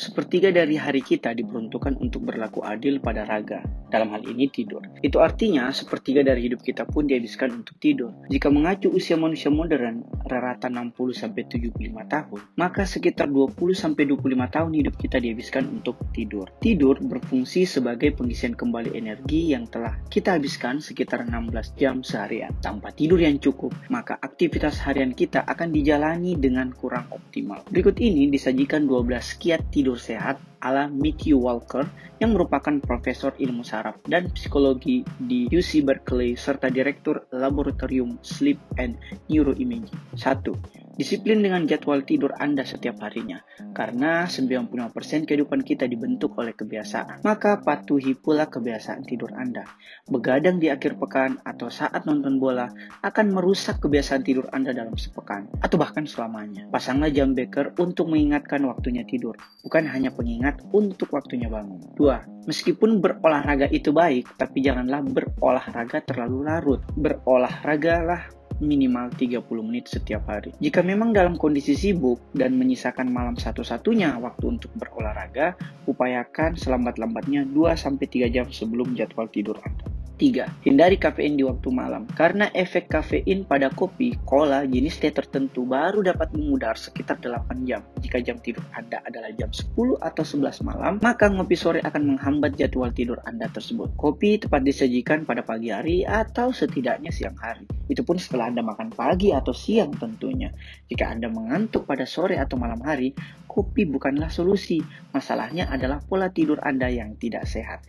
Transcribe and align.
Sepertiga 0.00 0.48
dari 0.48 0.80
hari 0.80 1.04
kita 1.04 1.36
diperuntukkan 1.36 2.00
untuk 2.00 2.24
berlaku 2.24 2.64
adil 2.64 2.96
pada 2.96 3.28
raga, 3.28 3.60
dalam 3.92 4.08
hal 4.16 4.24
ini 4.24 4.48
tidur. 4.48 4.80
Itu 5.04 5.20
artinya 5.20 5.68
sepertiga 5.68 6.24
dari 6.24 6.48
hidup 6.48 6.64
kita 6.64 6.88
pun 6.88 7.04
dihabiskan 7.04 7.52
untuk 7.60 7.76
tidur. 7.76 8.08
Jika 8.32 8.48
mengacu 8.48 8.88
usia 8.88 9.20
manusia 9.20 9.52
modern 9.52 10.00
rata 10.24 10.72
60-75 10.72 11.76
tahun, 12.08 12.40
maka 12.56 12.88
sekitar 12.88 13.28
20-25 13.28 14.16
tahun 14.48 14.70
hidup 14.72 14.94
kita 14.96 15.20
dihabiskan 15.20 15.68
untuk 15.68 16.00
tidur. 16.16 16.48
Tidur 16.64 16.96
berfungsi 16.96 17.68
sebagai 17.68 18.16
pengisian 18.16 18.56
kembali 18.56 18.96
energi 18.96 19.52
yang 19.52 19.68
telah 19.68 20.00
kita 20.08 20.40
habiskan 20.40 20.80
sekitar 20.80 21.28
16 21.28 21.76
jam 21.76 22.00
seharian. 22.00 22.56
Tanpa 22.64 22.96
tidur 22.96 23.20
yang 23.20 23.36
cukup, 23.36 23.76
maka 23.92 24.16
aktivitas 24.24 24.80
harian 24.88 25.12
kita 25.12 25.44
akan 25.44 25.68
dijalani 25.68 26.32
dengan 26.40 26.72
kurang 26.72 27.12
optimal. 27.12 27.60
Berikut 27.68 28.00
ini 28.00 28.32
disajikan 28.32 28.88
12 28.88 29.36
kiat 29.36 29.68
tidur 29.68 29.81
sehat 29.98 30.38
ala 30.62 30.86
Matthew 30.86 31.42
Walker 31.42 31.82
yang 32.22 32.38
merupakan 32.38 32.78
profesor 32.78 33.34
ilmu 33.34 33.66
saraf 33.66 33.98
dan 34.06 34.30
psikologi 34.30 35.02
di 35.18 35.50
UC 35.50 35.82
Berkeley 35.82 36.38
serta 36.38 36.70
direktur 36.70 37.26
laboratorium 37.34 38.22
Sleep 38.22 38.62
and 38.78 38.94
Neuroimaging. 39.26 39.90
1 40.14 40.81
Disiplin 40.92 41.40
dengan 41.40 41.64
jadwal 41.64 42.04
tidur 42.04 42.36
Anda 42.36 42.68
setiap 42.68 43.00
harinya, 43.00 43.40
karena 43.72 44.28
95% 44.28 45.24
kehidupan 45.24 45.64
kita 45.64 45.88
dibentuk 45.88 46.36
oleh 46.36 46.52
kebiasaan. 46.52 47.24
Maka 47.24 47.64
patuhi 47.64 48.12
pula 48.12 48.52
kebiasaan 48.52 49.08
tidur 49.08 49.32
Anda. 49.32 49.64
Begadang 50.12 50.60
di 50.60 50.68
akhir 50.68 51.00
pekan 51.00 51.40
atau 51.48 51.72
saat 51.72 52.04
nonton 52.04 52.36
bola 52.36 52.68
akan 53.00 53.32
merusak 53.32 53.80
kebiasaan 53.80 54.20
tidur 54.20 54.52
Anda 54.52 54.76
dalam 54.76 54.92
sepekan, 55.00 55.48
atau 55.64 55.80
bahkan 55.80 56.04
selamanya. 56.04 56.68
Pasanglah 56.68 57.08
jam 57.08 57.32
beker 57.32 57.72
untuk 57.80 58.12
mengingatkan 58.12 58.60
waktunya 58.68 59.08
tidur, 59.08 59.32
bukan 59.64 59.88
hanya 59.88 60.12
pengingat 60.12 60.60
untuk 60.76 61.08
waktunya 61.16 61.48
bangun. 61.48 61.80
2. 61.96 62.46
Meskipun 62.52 63.00
berolahraga 63.00 63.70
itu 63.70 63.94
baik, 63.94 64.36
tapi 64.36 64.60
janganlah 64.60 65.00
berolahraga 65.06 66.04
terlalu 66.04 66.38
larut. 66.42 66.82
Berolahragalah 66.98 68.41
minimal 68.64 69.12
30 69.12 69.44
menit 69.60 69.92
setiap 69.92 70.24
hari. 70.30 70.56
Jika 70.56 70.80
memang 70.80 71.12
dalam 71.12 71.36
kondisi 71.36 71.76
sibuk 71.76 72.32
dan 72.32 72.56
menyisakan 72.56 73.12
malam 73.12 73.36
satu-satunya 73.36 74.16
waktu 74.16 74.56
untuk 74.56 74.72
berolahraga, 74.78 75.58
upayakan 75.84 76.56
selambat-lambatnya 76.56 77.44
2-3 77.44 78.32
jam 78.32 78.48
sebelum 78.48 78.96
jadwal 78.96 79.28
tidur 79.28 79.60
Anda. 79.60 79.91
3. 80.22 80.62
Hindari 80.62 81.02
kafein 81.02 81.34
di 81.34 81.42
waktu 81.42 81.66
malam. 81.74 82.06
Karena 82.06 82.46
efek 82.54 82.86
kafein 82.86 83.42
pada 83.42 83.74
kopi, 83.74 84.14
cola, 84.22 84.62
jenis 84.62 85.02
teh 85.02 85.10
tertentu 85.10 85.66
baru 85.66 85.98
dapat 85.98 86.30
memudar 86.30 86.78
sekitar 86.78 87.18
8 87.18 87.66
jam. 87.66 87.82
Jika 87.98 88.22
jam 88.22 88.38
tidur 88.38 88.62
Anda 88.70 89.02
adalah 89.02 89.34
jam 89.34 89.50
10 89.50 89.98
atau 89.98 90.22
11 90.22 90.62
malam, 90.62 91.02
maka 91.02 91.26
ngopi 91.26 91.58
sore 91.58 91.82
akan 91.82 92.14
menghambat 92.14 92.54
jadwal 92.54 92.94
tidur 92.94 93.18
Anda 93.26 93.50
tersebut. 93.50 93.98
Kopi 93.98 94.38
tepat 94.38 94.62
disajikan 94.62 95.26
pada 95.26 95.42
pagi 95.42 95.74
hari 95.74 96.06
atau 96.06 96.54
setidaknya 96.54 97.10
siang 97.10 97.34
hari. 97.42 97.66
Itu 97.90 98.06
pun 98.06 98.22
setelah 98.22 98.46
Anda 98.46 98.62
makan 98.62 98.94
pagi 98.94 99.34
atau 99.34 99.50
siang 99.50 99.90
tentunya. 99.98 100.54
Jika 100.86 101.10
Anda 101.10 101.34
mengantuk 101.34 101.82
pada 101.82 102.06
sore 102.06 102.38
atau 102.38 102.54
malam 102.54 102.78
hari, 102.86 103.10
kopi 103.50 103.90
bukanlah 103.90 104.30
solusi. 104.30 104.78
Masalahnya 105.10 105.66
adalah 105.66 105.98
pola 105.98 106.30
tidur 106.30 106.62
Anda 106.62 106.86
yang 106.86 107.18
tidak 107.18 107.50
sehat 107.50 107.82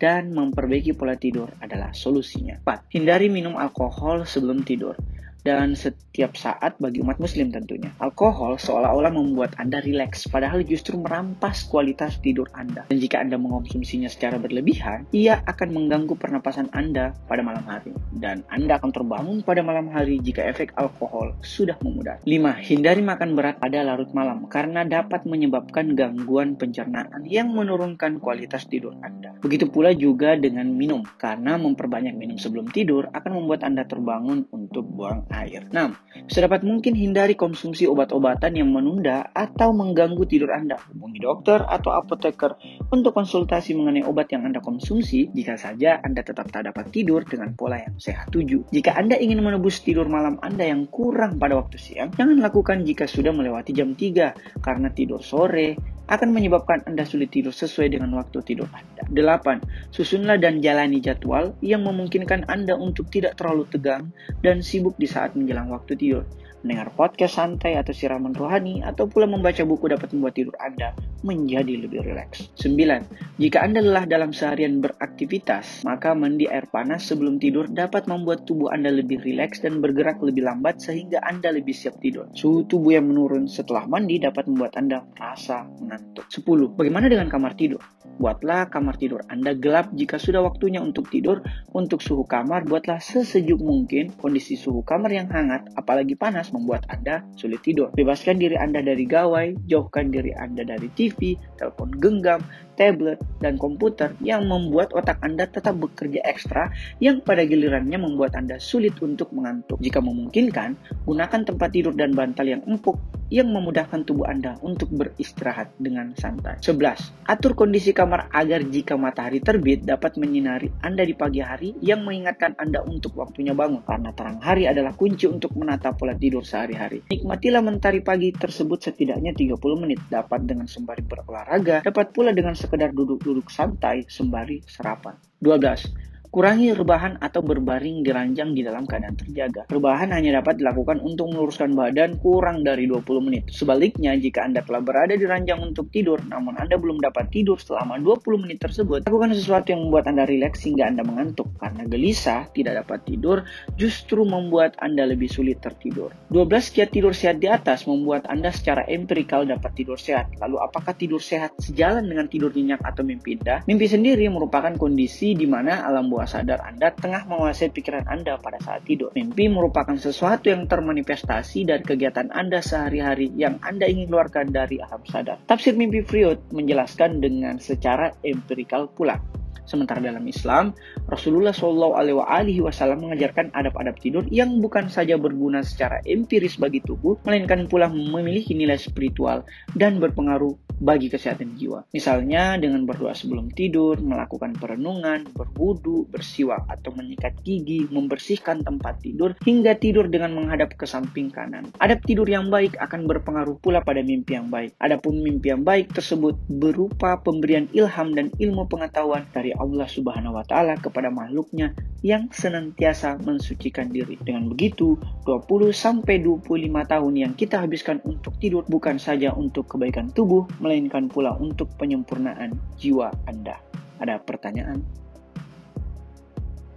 dan 0.00 0.32
memperbaiki 0.32 0.96
pola 0.96 1.20
tidur 1.20 1.52
adalah 1.60 1.92
solusinya. 1.92 2.64
4. 2.64 2.88
Hindari 2.96 3.28
minum 3.28 3.60
alkohol 3.60 4.24
sebelum 4.24 4.64
tidur 4.64 4.96
dan 5.42 5.72
setiap 5.72 6.36
saat 6.36 6.76
bagi 6.78 7.00
umat 7.00 7.16
muslim 7.16 7.48
tentunya. 7.48 7.92
Alkohol 8.00 8.60
seolah-olah 8.60 9.12
membuat 9.12 9.56
Anda 9.56 9.80
rileks, 9.80 10.28
padahal 10.28 10.62
justru 10.64 11.00
merampas 11.00 11.64
kualitas 11.68 12.20
tidur 12.20 12.48
Anda. 12.52 12.84
Dan 12.92 13.00
jika 13.00 13.20
Anda 13.20 13.40
mengonsumsinya 13.40 14.08
secara 14.12 14.36
berlebihan, 14.36 15.08
ia 15.14 15.40
akan 15.48 15.68
mengganggu 15.72 16.14
pernapasan 16.16 16.68
Anda 16.76 17.16
pada 17.24 17.40
malam 17.40 17.64
hari. 17.64 17.92
Dan 18.12 18.44
Anda 18.52 18.76
akan 18.76 18.90
terbangun 18.92 19.38
pada 19.40 19.64
malam 19.64 19.88
hari 19.88 20.20
jika 20.20 20.44
efek 20.44 20.76
alkohol 20.76 21.32
sudah 21.40 21.78
memudar. 21.80 22.20
5. 22.28 22.60
Hindari 22.60 23.00
makan 23.00 23.32
berat 23.32 23.56
pada 23.56 23.80
larut 23.80 24.10
malam, 24.12 24.44
karena 24.50 24.84
dapat 24.84 25.24
menyebabkan 25.24 25.96
gangguan 25.96 26.58
pencernaan 26.60 27.24
yang 27.24 27.48
menurunkan 27.50 28.20
kualitas 28.20 28.68
tidur 28.68 28.92
Anda. 29.00 29.32
Begitu 29.40 29.72
pula 29.72 29.96
juga 29.96 30.36
dengan 30.36 30.68
minum, 30.68 31.00
karena 31.16 31.56
memperbanyak 31.56 32.12
minum 32.12 32.36
sebelum 32.36 32.68
tidur 32.68 33.08
akan 33.10 33.32
membuat 33.40 33.64
Anda 33.64 33.88
terbangun 33.88 34.44
untuk 34.52 34.84
buang 34.90 35.29
air. 35.30 35.66
6. 35.70 36.30
Sedapat 36.30 36.66
mungkin 36.66 36.98
hindari 36.98 37.38
konsumsi 37.38 37.86
obat-obatan 37.86 38.54
yang 38.54 38.68
menunda 38.70 39.30
atau 39.30 39.70
mengganggu 39.72 40.26
tidur 40.26 40.50
Anda. 40.50 40.78
Hubungi 40.90 41.22
dokter 41.22 41.62
atau 41.62 41.94
apoteker 41.94 42.58
untuk 42.90 43.14
konsultasi 43.14 43.74
mengenai 43.78 44.04
obat 44.04 44.30
yang 44.34 44.46
Anda 44.46 44.58
konsumsi 44.58 45.30
jika 45.30 45.54
saja 45.56 46.02
Anda 46.02 46.26
tetap 46.26 46.50
tak 46.50 46.70
dapat 46.70 46.90
tidur 46.90 47.22
dengan 47.24 47.54
pola 47.54 47.78
yang 47.78 47.96
sehat. 47.96 48.34
7. 48.34 48.70
Jika 48.70 48.94
Anda 48.94 49.16
ingin 49.16 49.40
menebus 49.40 49.80
tidur 49.82 50.10
malam 50.10 50.38
Anda 50.42 50.66
yang 50.68 50.90
kurang 50.90 51.38
pada 51.38 51.56
waktu 51.58 51.78
siang, 51.78 52.10
jangan 52.14 52.38
lakukan 52.42 52.82
jika 52.82 53.06
sudah 53.06 53.30
melewati 53.30 53.70
jam 53.74 53.94
3 53.94 54.62
karena 54.62 54.88
tidur 54.92 55.22
sore, 55.22 55.78
akan 56.10 56.34
menyebabkan 56.34 56.82
Anda 56.90 57.06
sulit 57.06 57.30
tidur 57.30 57.54
sesuai 57.54 57.94
dengan 57.94 58.10
waktu 58.18 58.42
tidur 58.42 58.66
Anda. 58.74 59.06
8. 59.06 59.94
Susunlah 59.94 60.42
dan 60.42 60.58
jalani 60.58 60.98
jadwal 60.98 61.54
yang 61.62 61.86
memungkinkan 61.86 62.50
Anda 62.50 62.74
untuk 62.74 63.08
tidak 63.14 63.38
terlalu 63.38 63.70
tegang 63.70 64.10
dan 64.42 64.58
sibuk 64.60 64.98
di 64.98 65.06
saat 65.06 65.38
menjelang 65.38 65.70
waktu 65.70 65.94
tidur 65.94 66.26
mendengar 66.60 66.92
podcast 66.92 67.40
santai 67.40 67.80
atau 67.80 67.96
siraman 67.96 68.36
rohani, 68.36 68.84
atau 68.84 69.08
pula 69.08 69.24
membaca 69.24 69.64
buku 69.64 69.88
dapat 69.88 70.12
membuat 70.12 70.34
tidur 70.36 70.52
Anda 70.60 70.92
menjadi 71.22 71.86
lebih 71.86 72.04
rileks. 72.04 72.52
9. 72.58 73.40
Jika 73.40 73.64
Anda 73.64 73.80
lelah 73.80 74.04
dalam 74.08 74.32
seharian 74.32 74.80
beraktivitas, 74.84 75.84
maka 75.84 76.12
mandi 76.16 76.48
air 76.48 76.68
panas 76.68 77.08
sebelum 77.08 77.40
tidur 77.40 77.68
dapat 77.68 78.08
membuat 78.08 78.44
tubuh 78.44 78.68
Anda 78.72 78.92
lebih 78.92 79.20
rileks 79.24 79.64
dan 79.64 79.80
bergerak 79.80 80.20
lebih 80.20 80.44
lambat 80.44 80.80
sehingga 80.80 81.20
Anda 81.24 81.52
lebih 81.52 81.72
siap 81.72 82.00
tidur. 82.00 82.28
Suhu 82.36 82.68
tubuh 82.68 82.96
yang 82.96 83.08
menurun 83.08 83.48
setelah 83.48 83.88
mandi 83.88 84.20
dapat 84.20 84.46
membuat 84.46 84.76
Anda 84.76 85.04
merasa 85.16 85.64
mengantuk. 85.80 86.28
10. 86.28 86.76
Bagaimana 86.76 87.06
dengan 87.08 87.28
kamar 87.32 87.56
tidur? 87.56 87.80
Buatlah 88.20 88.68
kamar 88.68 89.00
tidur 89.00 89.24
Anda 89.32 89.56
gelap 89.56 89.96
jika 89.96 90.20
sudah 90.20 90.44
waktunya 90.44 90.84
untuk 90.84 91.08
tidur. 91.08 91.40
Untuk 91.72 92.04
suhu 92.04 92.28
kamar, 92.28 92.68
buatlah 92.68 93.00
sesejuk 93.00 93.56
mungkin. 93.64 94.12
Kondisi 94.20 94.60
suhu 94.60 94.84
kamar 94.84 95.08
yang 95.08 95.32
hangat, 95.32 95.72
apalagi 95.72 96.20
panas, 96.20 96.52
membuat 96.52 96.84
Anda 96.92 97.24
sulit 97.40 97.64
tidur. 97.64 97.88
Bebaskan 97.96 98.36
diri 98.36 98.60
Anda 98.60 98.84
dari 98.84 99.08
gawai, 99.08 99.64
jauhkan 99.64 100.12
diri 100.12 100.36
Anda 100.36 100.68
dari 100.68 100.92
TV, 100.92 101.09
telepon 101.58 101.90
genggam, 101.98 102.40
tablet, 102.78 103.20
dan 103.42 103.60
komputer 103.60 104.14
yang 104.24 104.48
membuat 104.48 104.94
otak 104.96 105.20
Anda 105.20 105.44
tetap 105.44 105.76
bekerja 105.76 106.24
ekstra 106.24 106.72
yang 107.02 107.20
pada 107.20 107.44
gilirannya 107.44 108.00
membuat 108.00 108.38
Anda 108.38 108.56
sulit 108.56 108.96
untuk 109.04 109.30
mengantuk. 109.36 109.76
Jika 109.82 110.00
memungkinkan, 110.00 110.76
gunakan 111.04 111.40
tempat 111.44 111.68
tidur 111.70 111.92
dan 111.92 112.16
bantal 112.16 112.48
yang 112.48 112.62
empuk 112.64 112.96
yang 113.30 113.48
memudahkan 113.48 114.02
tubuh 114.04 114.26
Anda 114.26 114.58
untuk 114.60 114.90
beristirahat 114.90 115.78
dengan 115.78 116.12
santai. 116.18 116.58
11. 116.60 117.30
Atur 117.30 117.54
kondisi 117.54 117.94
kamar 117.94 118.28
agar 118.34 118.66
jika 118.66 118.98
matahari 118.98 119.38
terbit 119.38 119.86
dapat 119.86 120.18
menyinari 120.18 120.68
Anda 120.82 121.06
di 121.06 121.14
pagi 121.14 121.40
hari 121.40 121.78
yang 121.80 122.02
mengingatkan 122.02 122.58
Anda 122.58 122.82
untuk 122.82 123.14
waktunya 123.16 123.54
bangun 123.54 123.86
karena 123.86 124.10
terang 124.12 124.42
hari 124.42 124.66
adalah 124.66 124.92
kunci 124.98 125.30
untuk 125.30 125.54
menata 125.54 125.94
pola 125.94 126.12
tidur 126.18 126.42
sehari-hari. 126.42 127.06
Nikmatilah 127.08 127.62
mentari 127.62 128.02
pagi 128.02 128.34
tersebut 128.34 128.90
setidaknya 128.90 129.32
30 129.32 129.56
menit 129.78 130.02
dapat 130.10 130.42
dengan 130.44 130.66
sembari 130.66 131.06
berolahraga, 131.06 131.86
dapat 131.86 132.10
pula 132.10 132.34
dengan 132.34 132.58
sekedar 132.58 132.90
duduk-duduk 132.90 133.48
santai 133.48 134.04
sembari 134.10 134.66
sarapan. 134.66 135.14
12. 135.38 136.19
Kurangi 136.30 136.70
rebahan 136.70 137.18
atau 137.18 137.42
berbaring 137.42 138.06
di 138.06 138.14
ranjang 138.14 138.54
di 138.54 138.62
dalam 138.62 138.86
keadaan 138.86 139.18
terjaga. 139.18 139.66
Rebahan 139.66 140.14
hanya 140.14 140.38
dapat 140.38 140.62
dilakukan 140.62 141.02
untuk 141.02 141.26
meluruskan 141.34 141.74
badan 141.74 142.22
kurang 142.22 142.62
dari 142.62 142.86
20 142.86 143.02
menit. 143.26 143.50
Sebaliknya, 143.50 144.14
jika 144.14 144.46
Anda 144.46 144.62
telah 144.62 144.78
berada 144.78 145.18
di 145.18 145.26
ranjang 145.26 145.58
untuk 145.58 145.90
tidur, 145.90 146.22
namun 146.22 146.54
Anda 146.54 146.78
belum 146.78 147.02
dapat 147.02 147.34
tidur 147.34 147.58
selama 147.58 147.98
20 147.98 148.46
menit 148.46 148.62
tersebut, 148.62 149.10
lakukan 149.10 149.34
sesuatu 149.34 149.74
yang 149.74 149.90
membuat 149.90 150.06
Anda 150.06 150.22
rileks 150.22 150.62
hingga 150.62 150.86
Anda 150.86 151.02
mengantuk. 151.02 151.50
Karena 151.58 151.82
gelisah, 151.90 152.46
tidak 152.54 152.86
dapat 152.86 153.10
tidur, 153.10 153.42
justru 153.74 154.22
membuat 154.22 154.78
Anda 154.78 155.10
lebih 155.10 155.26
sulit 155.26 155.58
tertidur. 155.58 156.14
12 156.30 156.46
kiat 156.70 156.94
tidur 156.94 157.10
sehat 157.10 157.42
di 157.42 157.50
atas 157.50 157.90
membuat 157.90 158.30
Anda 158.30 158.54
secara 158.54 158.86
empirikal 158.86 159.50
dapat 159.50 159.74
tidur 159.74 159.98
sehat. 159.98 160.30
Lalu 160.38 160.62
apakah 160.62 160.94
tidur 160.94 161.18
sehat 161.18 161.58
sejalan 161.58 162.06
dengan 162.06 162.30
tidur 162.30 162.54
nyenyak 162.54 162.86
atau 162.86 163.02
mimpi 163.02 163.34
indah? 163.34 163.66
Mimpi 163.66 163.90
sendiri 163.90 164.30
merupakan 164.30 164.70
kondisi 164.78 165.34
di 165.34 165.50
mana 165.50 165.82
alam 165.82 166.06
bawah 166.06 166.19
bawah 166.20 166.36
sadar 166.36 166.60
Anda 166.60 166.92
tengah 166.92 167.24
menguasai 167.24 167.72
pikiran 167.72 168.04
Anda 168.04 168.36
pada 168.36 168.60
saat 168.60 168.84
tidur. 168.84 169.16
Mimpi 169.16 169.48
merupakan 169.48 169.96
sesuatu 169.96 170.52
yang 170.52 170.68
termanifestasi 170.68 171.64
dari 171.64 171.80
kegiatan 171.80 172.28
Anda 172.28 172.60
sehari-hari 172.60 173.32
yang 173.40 173.56
Anda 173.64 173.88
ingin 173.88 174.12
keluarkan 174.12 174.52
dari 174.52 174.84
alam 174.84 175.00
sadar. 175.08 175.40
Tafsir 175.48 175.72
mimpi 175.72 176.04
Freud 176.04 176.52
menjelaskan 176.52 177.24
dengan 177.24 177.56
secara 177.56 178.12
empirikal 178.20 178.92
pula. 178.92 179.39
Sementara 179.70 180.02
dalam 180.02 180.26
Islam, 180.26 180.74
Rasulullah 181.06 181.54
Shallallahu 181.54 181.94
Alaihi 182.26 182.58
Wasallam 182.58 183.06
mengajarkan 183.06 183.54
adab-adab 183.54 183.94
tidur 184.02 184.26
yang 184.26 184.58
bukan 184.58 184.90
saja 184.90 185.14
berguna 185.14 185.62
secara 185.62 186.02
empiris 186.02 186.58
bagi 186.58 186.82
tubuh, 186.82 187.14
melainkan 187.22 187.70
pula 187.70 187.86
memiliki 187.86 188.50
nilai 188.50 188.74
spiritual 188.74 189.46
dan 189.78 190.02
berpengaruh 190.02 190.58
bagi 190.80 191.12
kesehatan 191.12 191.54
jiwa. 191.60 191.86
Misalnya 191.92 192.56
dengan 192.56 192.88
berdoa 192.88 193.12
sebelum 193.12 193.52
tidur, 193.52 194.00
melakukan 194.00 194.56
perenungan, 194.56 195.28
berwudu, 195.36 196.08
bersiwak 196.08 196.66
atau 196.66 196.90
menyikat 196.96 197.36
gigi, 197.44 197.86
membersihkan 197.92 198.64
tempat 198.64 198.98
tidur, 199.04 199.36
hingga 199.44 199.76
tidur 199.76 200.08
dengan 200.08 200.34
menghadap 200.34 200.74
ke 200.74 200.88
samping 200.88 201.28
kanan. 201.28 201.68
Adab 201.78 202.00
tidur 202.08 202.26
yang 202.26 202.48
baik 202.48 202.74
akan 202.80 203.04
berpengaruh 203.04 203.60
pula 203.60 203.84
pada 203.84 204.00
mimpi 204.00 204.34
yang 204.34 204.48
baik. 204.48 204.72
Adapun 204.80 205.20
mimpi 205.20 205.52
yang 205.52 205.62
baik 205.62 205.92
tersebut 205.92 206.34
berupa 206.48 207.20
pemberian 207.20 207.68
ilham 207.76 208.16
dan 208.16 208.32
ilmu 208.40 208.64
pengetahuan 208.66 209.28
dari 209.36 209.52
Allah 209.60 209.84
Subhanahu 209.84 210.40
wa 210.40 210.44
taala 210.48 210.80
kepada 210.80 211.12
makhluknya 211.12 211.76
yang 212.00 212.32
senantiasa 212.32 213.20
mensucikan 213.20 213.92
diri. 213.92 214.16
Dengan 214.24 214.48
begitu, 214.48 214.96
20 215.28 215.70
sampai 215.76 216.24
25 216.24 216.48
tahun 216.88 217.14
yang 217.14 217.32
kita 217.36 217.60
habiskan 217.60 218.00
untuk 218.08 218.40
tidur 218.40 218.64
bukan 218.64 218.96
saja 218.96 219.36
untuk 219.36 219.68
kebaikan 219.68 220.08
tubuh, 220.10 220.48
melainkan 220.64 221.12
pula 221.12 221.36
untuk 221.36 221.68
penyempurnaan 221.76 222.56
jiwa 222.80 223.12
Anda. 223.28 223.60
Ada 224.00 224.16
pertanyaan? 224.24 224.80